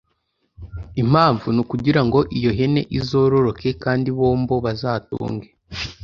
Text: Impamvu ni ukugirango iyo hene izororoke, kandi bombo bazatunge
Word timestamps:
Impamvu 1.01 1.45
ni 1.51 1.59
ukugirango 1.63 2.19
iyo 2.37 2.51
hene 2.59 2.81
izororoke, 2.97 3.69
kandi 3.83 4.07
bombo 4.17 4.55
bazatunge 4.65 5.47